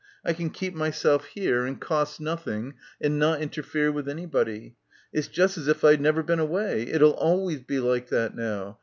[0.25, 4.75] I can keep myself here and cost nothing and not interfere with anybody.
[5.13, 6.87] It's just as if I'd never been away.
[6.87, 8.79] It'll always be like that now.